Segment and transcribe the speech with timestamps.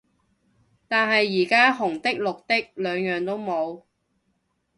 [0.87, 3.83] 但係而家紅的綠的兩樣都冇